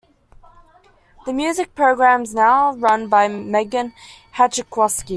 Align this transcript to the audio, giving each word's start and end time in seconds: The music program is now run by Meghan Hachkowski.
The 1.27 1.31
music 1.33 1.75
program 1.75 2.23
is 2.23 2.33
now 2.33 2.73
run 2.73 3.07
by 3.07 3.27
Meghan 3.27 3.93
Hachkowski. 4.33 5.09